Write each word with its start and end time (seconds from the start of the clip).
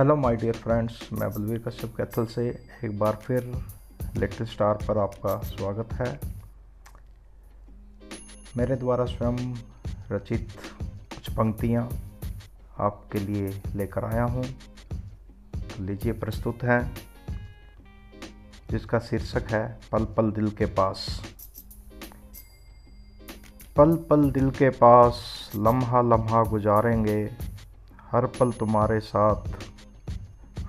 Hello 0.00 0.14
my 0.16 0.36
dear 0.36 0.56
friends 0.56 0.98
मैं 1.12 1.28
बलवीर 1.30 1.58
कश्यप 1.58 1.94
कैथल 1.96 2.26
से 2.26 2.42
एक 2.84 2.98
बार 2.98 3.18
फिर 3.22 3.50
लिटिल 4.16 4.46
स्टार 4.46 4.74
पर 4.86 4.98
आपका 4.98 5.36
स्वागत 5.46 5.92
है। 5.92 6.08
मेरे 8.56 8.76
द्वारा 8.76 9.04
स्वयं 9.04 9.36
रचित 10.12 10.52
कुछ 11.14 11.28
पंक्तियाँ 11.34 11.82
आपके 12.80 13.18
लिए 13.18 13.52
लेकर 13.76 14.04
आया 14.04 14.24
हूँ। 14.24 14.44
तो 14.44 15.84
लीजिए 15.84 16.12
प्रस्तुत 16.14 16.62
हैं, 16.64 16.80
जिसका 18.70 18.98
शीर्षक 19.00 19.52
है, 19.52 19.64
पल 19.92 20.04
पल 20.16 20.30
दिल 20.30 20.50
के 20.50 20.66
पास। 20.72 21.06
पल 23.76 23.96
पल 24.10 24.30
दिल 24.30 24.50
के 24.50 24.70
पास 24.78 25.50
लम्हा 25.56 26.02
लम्हा 26.04 26.42
गुजारेंगे, 26.44 27.22
हर 28.10 28.26
पल 28.38 28.52
तुम्हारे 28.52 28.98
साथ 29.00 29.58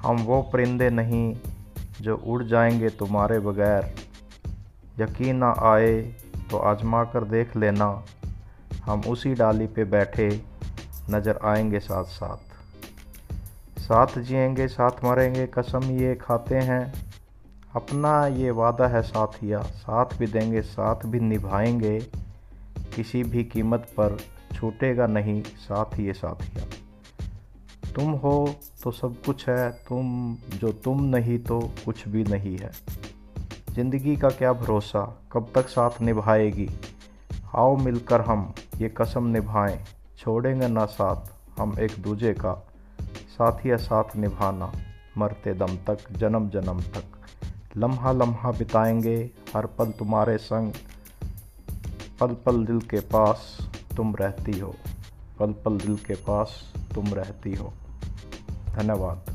हम 0.02 0.18
वो 0.18 0.42
परिंदे 0.44 0.90
नहीं 0.90 1.36
जो 2.02 2.16
उड़ 2.18 2.44
जाएँगे 2.44 2.90
तुम्हारे 2.90 3.40
बगैर। 3.40 3.94
यकीन 5.00 5.36
ना 5.36 5.54
आए 5.64 6.02
तो 6.52 6.58
आजमा 6.58 7.04
कर 7.04 7.24
देख 7.26 7.56
लेना, 7.58 8.04
हम 8.86 9.02
उसी 9.08 9.34
डाली 9.34 9.68
पे 9.68 9.84
बैठे 9.88 10.30
नज़र 11.10 11.40
आएँगे 11.46 11.80
साथ 11.80 12.04
साथ। 12.06 12.50
साथ 13.82 14.20
जिएँगे, 14.20 14.68
साथ 14.68 15.04
मरेंगे, 15.06 15.46
कसम 15.48 15.90
ये 15.92 16.16
खाते 16.16 16.56
हैं। 16.56 16.94
अपना 17.76 18.28
ये 18.28 18.52
वादा 18.52 18.88
है 18.88 19.02
साथिया, 19.02 19.62
साथ 19.62 20.18
भी 20.18 20.28
देंगे, 20.28 20.62
साथ 20.62 21.06
भी 21.06 21.20
निभाएँगे। 21.20 22.00
किसी 22.96 23.24
भी 23.24 23.44
कीमत 23.44 23.88
पर 24.00 24.18
छूटेगा 24.54 25.08
नहीं 25.08 25.42
साथ 25.44 26.00
ये 26.00 26.14
साथिया। 26.14 26.66
तुम 27.96 28.12
हो 28.14 28.34
तो 28.84 28.92
सब 28.92 29.16
कुछ 29.26 29.48
है, 29.50 29.72
तुम 29.88 30.36
जो 30.60 30.72
तुम 30.74 31.04
नहीं 31.06 31.38
तो 31.40 31.60
कुछ 31.86 32.08
भी 32.08 32.24
नहीं 32.24 32.58
है। 32.58 32.72
ज़िंदगी 33.72 34.16
का 34.16 34.30
क्या 34.30 34.52
भरोसा? 34.54 35.02
कब 35.32 35.52
तक 35.56 35.68
साथ 35.68 36.02
निभाएगी? 36.02 36.70
आओ 37.56 37.76
मिलकर 37.78 38.22
हम 38.22 38.54
ये 38.78 38.90
कसम 38.90 39.28
निभाएँ। 39.28 39.78
छोड़ेंगे 40.18 40.68
ना 40.68 40.86
साथ 40.86 41.60
हम 41.60 41.78
एक 41.80 41.92
दूजे 42.00 42.34
का। 42.34 42.54
साथ 43.30 43.66
ही 43.66 43.78
साथ 43.78 44.16
निभाना, 44.16 44.72
मरते 45.18 45.54
दम 45.54 45.76
तक, 45.88 46.12
जन्म 46.12 46.50
जन्म 46.50 46.82
तक। 46.96 47.78
लम्हा 47.78 48.12
लम्हा 48.12 48.52
बिताएँगे, 48.52 49.18
हर 49.56 49.66
पल 49.68 49.92
तुम्हारे 49.92 50.38
संग। 50.38 50.74
पल 52.20 52.36
पल 52.46 52.66
दिल 52.66 52.80
के 52.82 53.00
पास 53.00 53.58
तुम 53.98 54.16
रहती 54.16 54.60
हो, 54.60 54.76
पल 55.40 55.54
पल 55.66 55.78
दिल 55.78 55.96
के 55.98 56.16
पास 56.22 56.62
तुम 56.96 57.14
रहती 57.14 57.54
हो। 57.54 57.74
धन्यवाद। 58.76 59.31